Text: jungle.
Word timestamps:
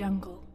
jungle. 0.00 0.49